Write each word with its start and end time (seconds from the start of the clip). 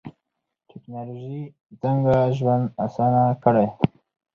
ټکنالوژي 0.69 1.39
څنګه 1.81 2.15
ژوند 2.37 2.65
اسانه 2.85 3.23
کړی؟ 3.43 3.67